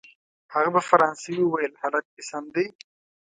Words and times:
هغه 0.53 0.69
په 0.75 0.81
فرانسوي 0.89 1.41
وویل: 1.45 1.73
حالت 1.81 2.05
دی 2.13 2.23
سم 2.29 2.43
دی؟ 2.55 2.65